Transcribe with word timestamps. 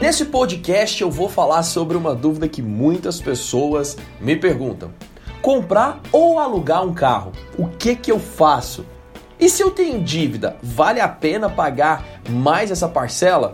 Nesse 0.00 0.26
podcast 0.26 1.02
eu 1.02 1.10
vou 1.10 1.28
falar 1.28 1.62
sobre 1.64 1.96
uma 1.96 2.14
dúvida 2.14 2.48
que 2.48 2.62
muitas 2.62 3.20
pessoas 3.20 3.98
me 4.20 4.36
perguntam: 4.36 4.92
comprar 5.42 6.00
ou 6.12 6.38
alugar 6.38 6.84
um 6.86 6.94
carro? 6.94 7.32
O 7.58 7.66
que 7.66 7.96
que 7.96 8.12
eu 8.12 8.20
faço? 8.20 8.86
E 9.38 9.50
se 9.50 9.62
eu 9.62 9.70
tenho 9.72 10.02
dívida, 10.02 10.56
vale 10.62 11.00
a 11.00 11.08
pena 11.08 11.50
pagar 11.50 12.22
mais 12.30 12.70
essa 12.70 12.88
parcela? 12.88 13.52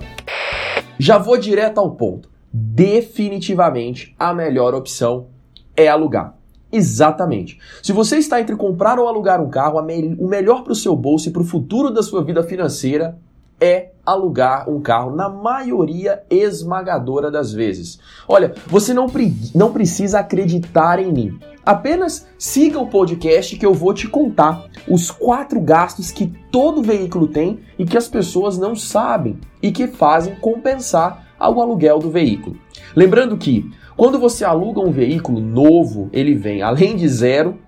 Já 0.99 1.19
vou 1.19 1.39
direto 1.39 1.79
ao 1.79 1.93
ponto. 1.93 2.29
Definitivamente 2.53 4.15
a 4.19 4.35
melhor 4.35 4.75
opção 4.75 5.29
é 5.75 5.89
alugar. 5.89 6.42
Exatamente. 6.73 7.59
Se 7.83 7.93
você 7.93 8.17
está 8.17 8.41
entre 8.41 8.57
comprar 8.57 8.99
ou 8.99 9.07
alugar 9.07 9.43
um 9.43 9.51
carro, 9.51 9.81
me 9.83 10.17
o 10.19 10.27
melhor 10.27 10.65
para 10.65 10.73
o 10.73 10.77
seu 10.77 10.97
bolso 10.97 11.29
e 11.29 11.33
para 11.33 11.43
o 11.43 11.45
futuro 11.45 11.91
da 11.91 12.03
sua 12.03 12.25
vida 12.25 12.43
financeira 12.43 13.19
é 13.61 13.93
alugar 14.05 14.69
um 14.69 14.81
carro, 14.81 15.15
na 15.15 15.29
maioria 15.29 16.25
esmagadora 16.29 17.31
das 17.31 17.53
vezes. 17.53 18.01
Olha, 18.27 18.55
você 18.67 18.93
não, 18.93 19.09
pre 19.09 19.33
não 19.55 19.73
precisa 19.73 20.19
acreditar 20.19 20.99
em 20.99 21.13
mim. 21.13 21.39
Apenas 21.65 22.27
siga 22.37 22.81
o 22.81 22.89
podcast 22.89 23.57
que 23.57 23.65
eu 23.65 23.73
vou 23.73 23.95
te 23.95 24.09
contar 24.09 24.65
os 24.89 25.13
quatro 25.13 25.61
gastos 25.61 26.11
que 26.11 26.27
todo 26.51 26.83
veículo 26.83 27.29
tem 27.29 27.61
e 27.79 27.85
que 27.85 27.97
as 27.97 28.09
pessoas 28.09 28.59
não 28.59 28.75
sabem 28.75 29.39
e 29.63 29.71
que 29.71 29.87
fazem 29.87 30.35
compensar 30.35 31.32
ao 31.43 31.61
aluguel 31.61 31.99
do 31.99 32.11
veículo. 32.11 32.57
Lembrando 32.95 33.37
que 33.37 33.71
quando 33.97 34.19
você 34.19 34.45
aluga 34.45 34.81
um 34.81 34.91
veículo 34.91 35.41
novo, 35.41 36.09
ele 36.13 36.35
vem 36.35 36.63
além 36.63 36.97
de 36.97 37.09
zero, 37.09 37.59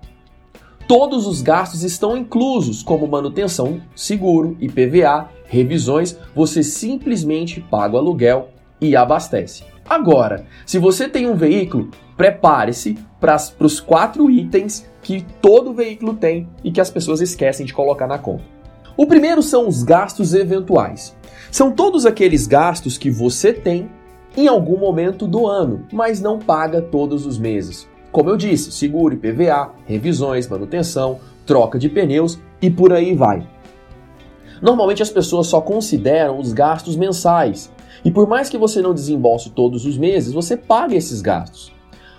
todos 0.87 1.27
os 1.27 1.41
gastos 1.41 1.83
estão 1.83 2.17
inclusos, 2.17 2.81
como 2.81 3.07
manutenção, 3.07 3.81
seguro, 3.95 4.57
IPVA, 4.59 5.29
revisões, 5.45 6.17
você 6.33 6.63
simplesmente 6.63 7.59
paga 7.59 7.95
o 7.95 7.99
aluguel 7.99 8.49
e 8.79 8.95
abastece. 8.95 9.63
Agora, 9.87 10.45
se 10.65 10.79
você 10.79 11.07
tem 11.07 11.29
um 11.29 11.35
veículo, 11.35 11.89
prepare-se 12.17 12.97
para 13.19 13.37
os 13.59 13.79
quatro 13.79 14.31
itens 14.31 14.89
que 15.01 15.23
todo 15.41 15.73
veículo 15.73 16.15
tem 16.15 16.47
e 16.63 16.71
que 16.71 16.81
as 16.81 16.89
pessoas 16.89 17.21
esquecem 17.21 17.65
de 17.65 17.73
colocar 17.73 18.07
na 18.07 18.17
conta. 18.17 18.54
O 18.97 19.05
primeiro 19.05 19.43
são 19.43 19.67
os 19.67 19.83
gastos 19.83 20.33
eventuais. 20.33 21.13
São 21.51 21.69
todos 21.69 22.05
aqueles 22.05 22.47
gastos 22.47 22.97
que 22.97 23.11
você 23.11 23.51
tem 23.51 23.89
em 24.37 24.47
algum 24.47 24.77
momento 24.77 25.27
do 25.27 25.47
ano, 25.47 25.85
mas 25.91 26.21
não 26.21 26.39
paga 26.39 26.81
todos 26.81 27.25
os 27.25 27.37
meses. 27.37 27.87
Como 28.09 28.29
eu 28.29 28.37
disse, 28.37 28.71
seguro 28.71 29.13
IPVA, 29.13 29.71
revisões, 29.85 30.47
manutenção, 30.47 31.19
troca 31.45 31.77
de 31.77 31.89
pneus 31.89 32.39
e 32.61 32.69
por 32.69 32.93
aí 32.93 33.13
vai. 33.13 33.45
Normalmente 34.61 35.03
as 35.03 35.09
pessoas 35.09 35.47
só 35.47 35.59
consideram 35.59 36.39
os 36.39 36.53
gastos 36.53 36.95
mensais. 36.95 37.69
E 38.05 38.09
por 38.09 38.27
mais 38.27 38.47
que 38.47 38.57
você 38.57 38.81
não 38.81 38.93
desembolse 38.93 39.49
todos 39.49 39.85
os 39.85 39.97
meses, 39.97 40.31
você 40.31 40.55
paga 40.55 40.95
esses 40.95 41.21
gastos. 41.21 41.74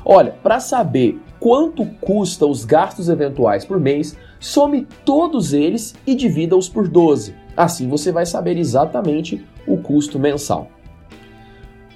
Olha, 0.09 0.37
para 0.41 0.61
saber 0.61 1.21
quanto 1.41 1.85
custa 2.01 2.47
os 2.47 2.65
gastos 2.65 3.09
eventuais 3.09 3.65
por 3.65 3.81
mês, 3.81 4.17
some 4.39 4.87
todos 5.05 5.53
eles 5.53 5.97
e 6.07 6.15
divida-os 6.15 6.69
por 6.69 6.87
12. 6.87 7.35
Assim 7.57 7.89
você 7.89 8.13
vai 8.13 8.25
saber 8.25 8.57
exatamente 8.57 9.45
o 9.67 9.79
custo 9.79 10.17
mensal. 10.17 10.69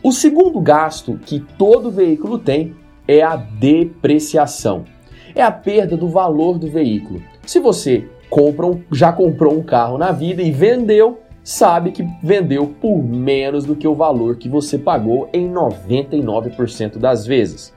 O 0.03 0.11
segundo 0.11 0.61
gasto 0.61 1.21
que 1.25 1.39
todo 1.39 1.89
veículo 1.89 2.37
tem 2.37 2.75
é 3.07 3.23
a 3.23 3.37
depreciação. 3.37 4.85
É 5.33 5.43
a 5.43 5.53
perda 5.53 5.97
do 5.97 6.09
valor 6.09 6.59
do 6.59 6.69
veículo. 6.69 7.23
Se 7.47 7.61
você 7.61 8.09
compram, 8.29 8.83
já 8.91 9.13
comprou 9.13 9.57
um 9.57 9.63
carro 9.63 9.97
na 9.97 10.11
vida 10.11 10.43
e 10.43 10.51
vendeu, 10.51 11.21
sabe 11.45 11.93
que 11.93 12.05
vendeu 12.21 12.75
por 12.81 13.01
menos 13.05 13.65
do 13.65 13.77
que 13.77 13.87
o 13.87 13.95
valor 13.95 14.35
que 14.35 14.49
você 14.49 14.77
pagou 14.77 15.29
em 15.33 15.49
99% 15.49 16.99
das 16.99 17.25
vezes. 17.25 17.73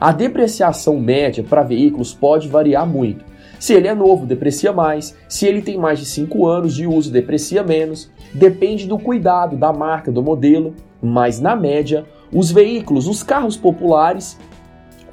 A 0.00 0.12
depreciação 0.12 0.98
média 0.98 1.44
para 1.44 1.62
veículos 1.62 2.14
pode 2.14 2.48
variar 2.48 2.86
muito. 2.86 3.24
Se 3.58 3.74
ele 3.74 3.86
é 3.86 3.94
novo, 3.94 4.26
deprecia 4.26 4.72
mais. 4.72 5.16
Se 5.28 5.46
ele 5.46 5.62
tem 5.62 5.78
mais 5.78 5.98
de 5.98 6.06
5 6.06 6.46
anos 6.46 6.74
de 6.74 6.86
uso, 6.86 7.12
deprecia 7.12 7.62
menos. 7.62 8.10
Depende 8.34 8.88
do 8.88 8.98
cuidado 8.98 9.56
da 9.56 9.72
marca, 9.72 10.10
do 10.10 10.22
modelo, 10.22 10.74
mas 11.00 11.40
na 11.40 11.54
média, 11.54 12.04
os 12.32 12.50
veículos, 12.50 13.06
os 13.06 13.22
carros 13.22 13.56
populares, 13.56 14.36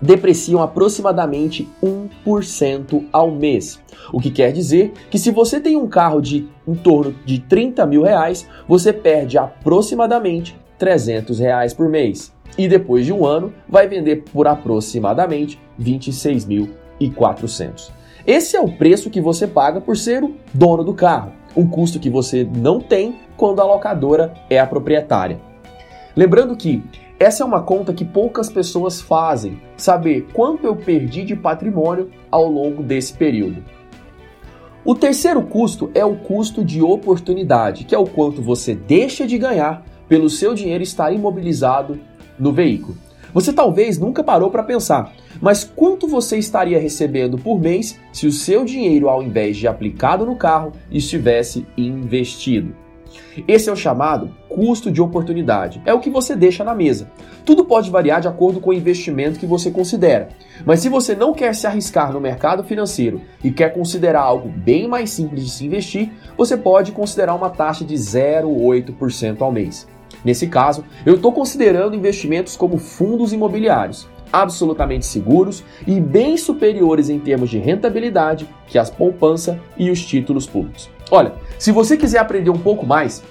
depreciam 0.02 0.62
aproximadamente 0.62 1.68
1% 1.84 3.06
ao 3.12 3.32
mês. 3.32 3.80
O 4.12 4.20
que 4.20 4.32
quer 4.32 4.52
dizer 4.52 4.94
que 5.10 5.20
se 5.20 5.30
você 5.30 5.60
tem 5.60 5.76
um 5.76 5.88
carro 5.88 6.22
de 6.22 6.48
em 6.68 6.74
torno 6.74 7.14
de 7.26 7.40
30 7.40 7.86
mil 7.86 8.04
reais, 8.04 8.48
você 8.68 8.94
perde 8.94 9.38
aproximadamente 9.38 10.58
300 10.78 11.40
reais 11.40 11.74
por 11.74 11.90
mês. 11.90 12.34
E 12.58 12.68
depois 12.68 13.06
de 13.06 13.14
um 13.14 13.26
ano, 13.26 13.54
vai 13.68 13.88
vender 13.88 14.24
por 14.32 14.48
aproximadamente 14.48 15.60
26.400. 15.80 17.92
Esse 18.28 18.56
é 18.56 18.62
o 18.62 18.72
preço 18.72 19.10
que 19.10 19.22
você 19.22 19.48
paga 19.48 19.80
por 19.80 19.96
ser 19.96 20.24
o 20.24 20.36
dono 20.54 20.84
do 20.84 20.94
carro, 20.94 21.32
um 21.56 21.68
custo 21.68 22.00
que 22.00 22.10
você 22.10 22.44
não 22.44 22.80
tem 22.80 23.20
quando 23.38 23.62
a 23.62 23.66
locadora 23.66 24.34
é 24.50 24.60
a 24.60 24.68
proprietária. 24.68 25.40
Lembrando 26.16 26.56
que 26.56 26.84
essa 27.20 27.44
é 27.44 27.46
uma 27.46 27.62
conta 27.62 27.94
que 27.94 28.06
poucas 28.06 28.50
pessoas 28.50 29.02
fazem, 29.02 29.62
saber 29.76 30.28
quanto 30.34 30.66
eu 30.66 30.76
perdi 30.76 31.24
de 31.24 31.36
patrimônio 31.36 32.10
ao 32.32 32.48
longo 32.48 32.82
desse 32.82 33.14
período. 33.14 33.64
O 34.86 34.96
terceiro 34.96 35.42
custo 35.42 35.92
é 35.94 36.06
o 36.06 36.16
custo 36.16 36.64
de 36.64 36.82
oportunidade, 36.82 37.84
que 37.84 37.94
é 37.94 37.98
o 37.98 38.08
quanto 38.08 38.42
você 38.42 38.74
deixa 38.74 39.28
de 39.28 39.38
ganhar 39.38 39.84
pelo 40.08 40.30
seu 40.30 40.54
dinheiro 40.54 40.82
estar 40.82 41.12
imobilizado 41.12 42.00
no 42.40 42.52
veículo. 42.52 42.98
Você 43.34 43.54
talvez 43.54 44.00
nunca 44.00 44.24
parou 44.24 44.50
para 44.50 44.64
pensar, 44.64 45.14
mas 45.40 45.64
quanto 45.64 46.08
você 46.08 46.38
estaria 46.38 46.80
recebendo 46.80 47.38
por 47.38 47.60
mês 47.60 48.00
se 48.12 48.26
o 48.26 48.32
seu 48.32 48.66
dinheiro, 48.66 49.08
ao 49.08 49.22
invés 49.22 49.58
de 49.58 49.68
aplicado 49.68 50.26
no 50.26 50.36
carro, 50.36 50.72
estivesse 50.92 51.66
investido? 51.78 52.74
Esse 53.48 53.70
é 53.70 53.72
o 53.72 53.76
chamado 53.76 54.32
custo 54.48 54.92
de 54.92 55.02
oportunidade. 55.02 55.82
É 55.86 55.94
o 55.94 56.00
que 56.00 56.10
você 56.10 56.36
deixa 56.36 56.64
na 56.64 56.76
mesa. 56.76 57.10
Tudo 57.46 57.66
pode 57.66 57.90
variar 57.90 58.22
de 58.22 58.28
acordo 58.28 58.60
com 58.60 58.70
o 58.72 58.74
investimento 58.74 59.40
que 59.40 59.46
você 59.46 59.72
considera. 59.72 60.30
Mas 60.66 60.80
se 60.82 60.90
você 60.90 61.16
não 61.16 61.34
quer 61.34 61.56
se 61.56 61.66
arriscar 61.66 62.12
no 62.12 62.20
mercado 62.20 62.64
financeiro 62.64 63.22
e 63.44 63.52
quer 63.52 63.74
considerar 63.74 64.22
algo 64.22 64.50
bem 64.50 64.88
mais 64.88 65.10
simples 65.10 65.46
de 65.46 65.52
se 65.52 65.66
investir, 65.66 66.12
você 66.38 66.58
pode 66.58 66.92
considerar 66.92 67.36
uma 67.36 67.50
taxa 67.50 67.86
de 67.86 67.96
0,8% 67.96 69.42
ao 69.42 69.52
mês. 69.52 69.88
Nesse 70.24 70.48
caso, 70.48 70.84
eu 71.06 71.16
estou 71.16 71.32
considerando 71.32 71.96
investimentos 71.96 72.56
como 72.56 72.78
fundos 72.78 73.32
imobiliários, 73.32 74.08
absolutamente 74.32 75.06
seguros 75.06 75.64
e 75.88 76.00
bem 76.00 76.38
superiores 76.38 77.10
em 77.10 77.20
termos 77.20 77.50
de 77.50 77.58
rentabilidade 77.58 78.48
que 78.68 78.78
as 78.78 78.90
poupança 78.90 79.60
e 79.78 79.90
os 79.90 80.06
títulos 80.06 80.46
públicos. 80.46 80.90
Olha, 81.10 81.34
se 81.58 81.72
você 81.72 81.98
quiser 81.98 82.20
aprender 82.20 82.50
um 82.50 82.58
pouco 82.58 82.86
mais, 82.86 83.24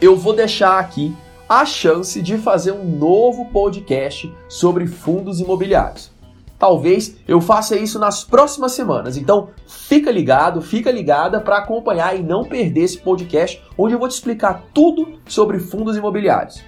eu 0.00 0.16
vou 0.16 0.34
deixar 0.34 0.78
aqui 0.78 1.14
a 1.48 1.64
chance 1.64 2.20
de 2.20 2.36
fazer 2.38 2.72
um 2.72 2.84
novo 2.84 3.46
podcast 3.46 4.32
sobre 4.48 4.86
fundos 4.86 5.40
imobiliários. 5.40 6.15
Talvez 6.58 7.16
eu 7.28 7.40
faça 7.40 7.76
isso 7.76 7.98
nas 7.98 8.24
próximas 8.24 8.72
semanas. 8.72 9.16
Então, 9.16 9.50
fica 9.66 10.10
ligado, 10.10 10.62
fica 10.62 10.90
ligada 10.90 11.40
para 11.40 11.58
acompanhar 11.58 12.16
e 12.18 12.22
não 12.22 12.44
perder 12.44 12.80
esse 12.80 12.98
podcast 12.98 13.62
onde 13.76 13.94
eu 13.94 13.98
vou 13.98 14.08
te 14.08 14.12
explicar 14.12 14.64
tudo 14.72 15.18
sobre 15.26 15.58
fundos 15.58 15.96
imobiliários. 15.96 16.64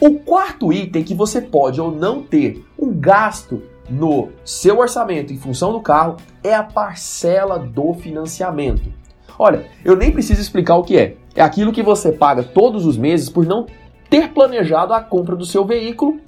O 0.00 0.18
quarto 0.20 0.72
item 0.72 1.04
que 1.04 1.14
você 1.14 1.42
pode 1.42 1.78
ou 1.80 1.90
não 1.90 2.22
ter 2.22 2.64
um 2.78 2.90
gasto 2.90 3.62
no 3.90 4.30
seu 4.44 4.78
orçamento 4.78 5.32
em 5.32 5.38
função 5.38 5.72
do 5.72 5.80
carro 5.80 6.16
é 6.42 6.54
a 6.54 6.62
parcela 6.62 7.58
do 7.58 7.92
financiamento. 7.92 8.90
Olha, 9.38 9.66
eu 9.84 9.96
nem 9.96 10.10
preciso 10.10 10.40
explicar 10.40 10.76
o 10.76 10.82
que 10.82 10.96
é. 10.96 11.16
É 11.34 11.42
aquilo 11.42 11.72
que 11.72 11.82
você 11.82 12.12
paga 12.12 12.42
todos 12.42 12.86
os 12.86 12.96
meses 12.96 13.28
por 13.28 13.44
não 13.44 13.66
ter 14.08 14.30
planejado 14.32 14.94
a 14.94 15.02
compra 15.02 15.36
do 15.36 15.44
seu 15.44 15.64
veículo 15.64 16.18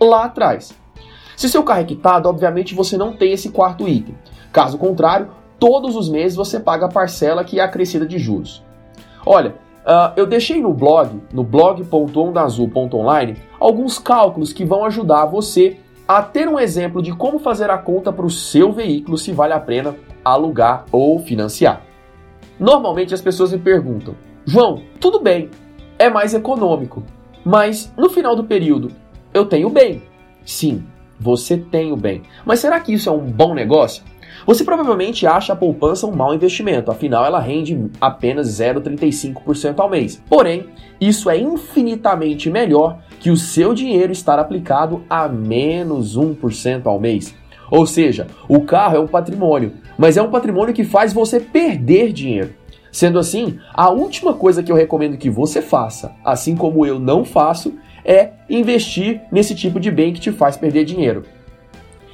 lá 0.00 0.24
atrás. 0.24 0.74
Se 1.36 1.48
seu 1.48 1.62
carro 1.62 1.80
é 1.80 1.84
quitado, 1.84 2.28
obviamente 2.28 2.74
você 2.74 2.96
não 2.96 3.12
tem 3.12 3.32
esse 3.32 3.50
quarto 3.50 3.88
item. 3.88 4.14
Caso 4.52 4.78
contrário, 4.78 5.28
todos 5.58 5.96
os 5.96 6.08
meses 6.08 6.36
você 6.36 6.60
paga 6.60 6.86
a 6.86 6.90
parcela 6.90 7.44
que 7.44 7.58
é 7.58 7.62
acrescida 7.62 8.06
de 8.06 8.18
juros. 8.18 8.62
Olha, 9.26 9.54
uh, 9.84 10.12
eu 10.16 10.26
deixei 10.26 10.60
no 10.60 10.72
blog, 10.72 11.20
no 11.32 11.42
blog.ondazul.online, 11.42 13.36
alguns 13.58 13.98
cálculos 13.98 14.52
que 14.52 14.64
vão 14.64 14.84
ajudar 14.84 15.26
você 15.26 15.78
a 16.06 16.22
ter 16.22 16.48
um 16.48 16.58
exemplo 16.58 17.00
de 17.00 17.12
como 17.12 17.38
fazer 17.38 17.70
a 17.70 17.78
conta 17.78 18.12
para 18.12 18.26
o 18.26 18.30
seu 18.30 18.72
veículo 18.72 19.16
se 19.16 19.32
vale 19.32 19.54
a 19.54 19.60
pena 19.60 19.96
alugar 20.24 20.84
ou 20.92 21.18
financiar. 21.18 21.82
Normalmente 22.58 23.14
as 23.14 23.20
pessoas 23.20 23.52
me 23.52 23.58
perguntam: 23.58 24.14
João, 24.44 24.82
tudo 25.00 25.20
bem, 25.20 25.50
é 25.98 26.08
mais 26.08 26.34
econômico, 26.34 27.02
mas 27.44 27.92
no 27.96 28.10
final 28.10 28.36
do 28.36 28.44
período 28.44 28.90
eu 29.32 29.46
tenho 29.46 29.70
bem. 29.70 30.02
Sim, 30.44 30.84
você 31.24 31.56
tem 31.56 31.90
o 31.90 31.96
bem. 31.96 32.22
Mas 32.44 32.60
será 32.60 32.78
que 32.78 32.92
isso 32.92 33.08
é 33.08 33.12
um 33.12 33.24
bom 33.24 33.54
negócio? 33.54 34.04
Você 34.46 34.62
provavelmente 34.62 35.26
acha 35.26 35.54
a 35.54 35.56
poupança 35.56 36.06
um 36.06 36.14
mau 36.14 36.34
investimento, 36.34 36.90
afinal 36.90 37.24
ela 37.24 37.40
rende 37.40 37.90
apenas 37.98 38.60
0,35% 38.60 39.78
ao 39.78 39.88
mês. 39.88 40.22
Porém, 40.28 40.66
isso 41.00 41.30
é 41.30 41.38
infinitamente 41.38 42.50
melhor 42.50 42.98
que 43.18 43.30
o 43.30 43.38
seu 43.38 43.72
dinheiro 43.72 44.12
estar 44.12 44.38
aplicado 44.38 45.02
a 45.08 45.26
menos 45.26 46.18
1% 46.18 46.84
ao 46.84 47.00
mês. 47.00 47.34
Ou 47.70 47.86
seja, 47.86 48.26
o 48.46 48.60
carro 48.60 48.96
é 48.96 49.00
um 49.00 49.06
patrimônio, 49.06 49.72
mas 49.96 50.18
é 50.18 50.22
um 50.22 50.30
patrimônio 50.30 50.74
que 50.74 50.84
faz 50.84 51.14
você 51.14 51.40
perder 51.40 52.12
dinheiro. 52.12 52.52
Sendo 52.92 53.18
assim, 53.18 53.58
a 53.72 53.90
última 53.90 54.34
coisa 54.34 54.62
que 54.62 54.70
eu 54.70 54.76
recomendo 54.76 55.16
que 55.16 55.30
você 55.30 55.62
faça, 55.62 56.14
assim 56.22 56.54
como 56.54 56.84
eu 56.84 57.00
não 57.00 57.24
faço, 57.24 57.74
é 58.04 58.32
investir 58.48 59.22
nesse 59.32 59.54
tipo 59.54 59.80
de 59.80 59.90
bem 59.90 60.12
que 60.12 60.20
te 60.20 60.30
faz 60.30 60.56
perder 60.56 60.84
dinheiro. 60.84 61.24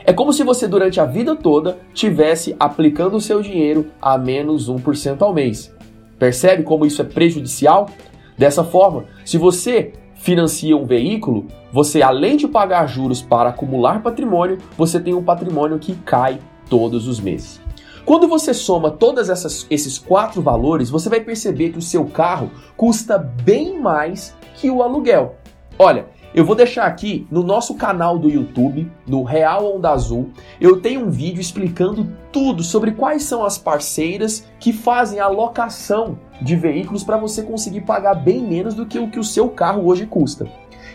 É 0.05 0.13
como 0.13 0.33
se 0.33 0.43
você 0.43 0.67
durante 0.67 1.01
a 1.01 1.05
vida 1.05 1.37
toda 1.37 1.79
tivesse 1.93 2.57
aplicando 2.59 3.17
o 3.17 3.21
seu 3.21 3.43
dinheiro 3.43 3.91
a 4.01 4.17
menos 4.17 4.71
1% 4.71 5.21
ao 5.23 5.35
mês. 5.35 5.75
Percebe 6.19 6.63
como 6.63 6.87
isso 6.87 7.03
é 7.03 7.05
prejudicial? 7.05 7.89
Dessa 8.37 8.65
forma, 8.65 9.05
se 9.25 9.37
você 9.37 9.93
financia 10.15 10.77
um 10.77 10.85
veículo, 10.85 11.47
você 11.73 12.03
além 12.03 12.37
de 12.37 12.47
pagar 12.47 12.87
juros 12.87 13.23
para 13.23 13.51
acumular 13.51 14.03
patrimônio, 14.03 14.59
você 14.77 15.01
tem 15.01 15.15
um 15.15 15.23
patrimônio 15.23 15.79
que 15.79 15.95
cai 15.95 16.39
todos 16.69 17.07
os 17.07 17.21
meses. 17.21 17.61
Quando 18.05 18.27
você 18.27 18.53
soma 18.53 18.91
todos 18.91 19.29
esses 19.71 19.99
quatro 19.99 20.43
valores, 20.43 20.91
você 20.91 21.09
vai 21.09 21.21
perceber 21.21 21.71
que 21.71 21.79
o 21.79 21.83
seu 21.83 22.07
carro 22.07 22.51
custa 22.77 23.19
bem 23.19 23.79
mais 23.79 24.35
que 24.55 24.71
o 24.71 24.83
aluguel. 24.83 25.40
Olha, 25.83 26.09
eu 26.35 26.45
vou 26.45 26.55
deixar 26.55 26.85
aqui 26.85 27.27
no 27.31 27.43
nosso 27.43 27.75
canal 27.75 28.19
do 28.19 28.29
YouTube, 28.29 28.93
no 29.07 29.23
Real 29.23 29.77
Onda 29.77 29.89
Azul, 29.89 30.29
eu 30.61 30.79
tenho 30.79 31.07
um 31.07 31.11
vídeo 31.11 31.41
explicando 31.41 32.07
tudo 32.31 32.63
sobre 32.63 32.91
quais 32.91 33.23
são 33.23 33.43
as 33.43 33.57
parceiras 33.57 34.47
que 34.59 34.75
fazem 34.75 35.21
a 35.21 35.27
locação 35.27 36.19
de 36.39 36.55
veículos 36.55 37.03
para 37.03 37.17
você 37.17 37.43
conseguir 37.43 37.81
pagar 37.81 38.13
bem 38.13 38.43
menos 38.43 38.75
do 38.75 38.85
que 38.85 38.99
o 38.99 39.09
que 39.11 39.19
o 39.19 39.25
seu 39.25 39.49
carro 39.49 39.87
hoje 39.87 40.05
custa. 40.05 40.47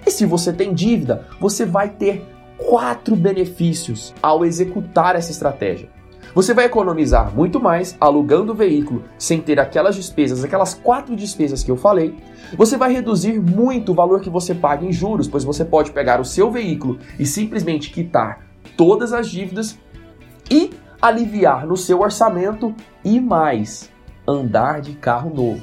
E 0.06 0.12
se 0.12 0.24
você 0.24 0.54
tem 0.54 0.72
dívida, 0.72 1.26
você 1.40 1.66
vai 1.66 1.90
ter 1.90 2.24
quatro 2.56 3.16
benefícios 3.16 4.14
ao 4.22 4.46
executar 4.46 5.16
essa 5.16 5.31
estratégia. 5.31 5.94
Você 6.33 6.54
vai 6.54 6.66
economizar 6.66 7.33
muito 7.33 7.60
mais 7.60 7.95
alugando 8.00 8.51
o 8.51 8.56
veículo 8.56 9.04
sem 9.18 9.42
ter 9.42 9.60
aquelas 9.60 9.95
despesas, 9.95 10.44
aquelas 10.44 10.74
quatro 10.74 11.16
despesas 11.16 11.63
que 11.63 11.72
eu 11.72 11.77
falei. 11.77 12.16
Você 12.57 12.77
vai 12.77 12.92
reduzir 12.92 13.39
muito 13.39 13.92
o 13.92 13.95
valor 13.95 14.19
que 14.22 14.30
você 14.30 14.54
paga 14.54 14.86
em 14.86 14.92
juros, 14.92 15.27
pois 15.27 15.44
você 15.44 15.63
pode 15.63 15.92
pegar 15.92 16.19
o 16.19 16.25
seu 16.25 16.51
veículo 16.51 17.00
e 17.19 17.25
simplesmente 17.25 17.89
quitar 17.89 18.45
todas 18.75 19.13
as 19.13 19.30
dívidas 19.30 19.77
e 20.50 20.72
aliviar 21.01 21.66
no 21.66 21.77
seu 21.77 22.01
orçamento 22.01 22.74
e 23.04 23.19
mais, 23.19 23.92
andar 24.28 24.81
de 24.81 24.94
carro 24.94 25.33
novo. 25.33 25.62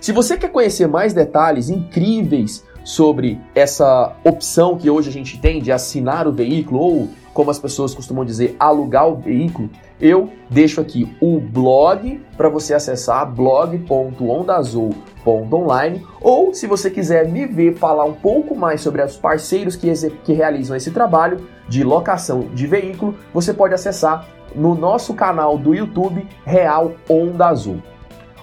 Se 0.00 0.12
você 0.12 0.36
quer 0.36 0.50
conhecer 0.50 0.86
mais 0.86 1.12
detalhes 1.12 1.68
incríveis 1.68 2.64
sobre 2.84 3.38
essa 3.54 4.16
opção 4.24 4.78
que 4.78 4.88
hoje 4.88 5.10
a 5.10 5.12
gente 5.12 5.38
tem 5.38 5.60
de 5.60 5.70
assinar 5.70 6.26
o 6.26 6.32
veículo 6.32 6.80
ou 6.80 7.08
como 7.32 7.50
as 7.50 7.58
pessoas 7.58 7.94
costumam 7.94 8.22
dizer, 8.24 8.56
alugar 8.58 9.08
o 9.08 9.16
veículo, 9.16 9.70
eu 10.00 10.30
deixo 10.48 10.80
aqui 10.80 11.14
o 11.20 11.38
blog 11.40 12.20
para 12.36 12.48
você 12.48 12.74
acessar 12.74 13.30
blog.ondazul.online 13.30 16.04
ou 16.20 16.52
se 16.54 16.66
você 16.66 16.90
quiser 16.90 17.28
me 17.28 17.46
ver 17.46 17.76
falar 17.76 18.04
um 18.04 18.14
pouco 18.14 18.56
mais 18.56 18.80
sobre 18.80 19.00
os 19.02 19.16
parceiros 19.16 19.76
que, 19.76 19.92
que 20.24 20.32
realizam 20.32 20.76
esse 20.76 20.90
trabalho 20.90 21.46
de 21.68 21.84
locação 21.84 22.48
de 22.54 22.66
veículo, 22.66 23.14
você 23.32 23.54
pode 23.54 23.74
acessar 23.74 24.26
no 24.54 24.74
nosso 24.74 25.14
canal 25.14 25.56
do 25.56 25.72
YouTube 25.74 26.26
Real 26.44 26.92
Onda 27.08 27.46
Azul. 27.46 27.80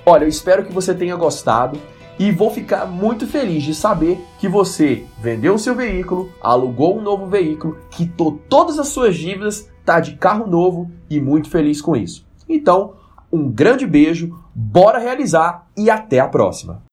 Olha, 0.06 0.24
eu 0.24 0.30
espero 0.30 0.64
que 0.64 0.72
você 0.72 0.94
tenha 0.94 1.18
gostado 1.18 1.78
e 2.20 2.32
vou 2.32 2.50
ficar 2.50 2.86
muito 2.86 3.28
feliz 3.28 3.64
de 3.64 3.76
saber 3.76 4.20
que 4.40 4.48
você 4.48 5.06
vendeu 5.22 5.56
o 5.56 5.60
seu 5.60 5.76
veículo, 5.76 6.32
alugou 6.42 6.98
um 6.98 7.02
novo 7.02 7.28
veículo, 7.28 7.78
quitou 7.90 8.40
todas 8.50 8.80
as 8.80 8.88
suas 8.88 9.16
dívidas, 9.16 9.70
está 9.80 10.00
de 10.00 10.16
carro 10.16 10.48
novo 10.48 10.90
e 11.10 11.20
muito 11.20 11.50
feliz 11.50 11.82
com 11.82 11.96
isso. 11.96 12.26
Então, 12.50 12.94
um 13.32 13.50
grande 13.50 13.86
beijo, 13.86 14.38
bora 14.54 15.00
realizar 15.00 15.68
e 15.78 15.90
até 15.90 16.20
a 16.20 16.28
próxima! 16.28 16.87